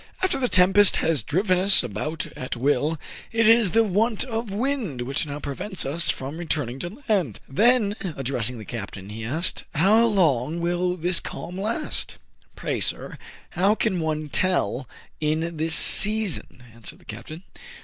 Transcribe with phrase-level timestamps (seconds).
[0.23, 2.97] "After the tempest has driven us about at will,
[3.31, 7.39] it is the want of wind which now prevents us from return ing to land."
[7.47, 12.17] Then, addressing the captain, he asked, —"How long will this calm last?"
[12.55, 13.19] "Pray, sir,
[13.51, 16.63] how can any one tell in this sea son?
[16.67, 17.43] '* answered the captain.